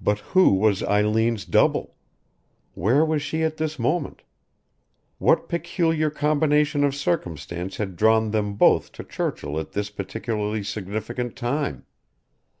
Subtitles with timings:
[0.00, 1.94] But who was Eileen's double?
[2.74, 4.22] Where was she at this moment?
[5.18, 11.36] What peculiar combination of circumstance had drawn them both to Churchill at this particularly significant
[11.36, 11.86] time?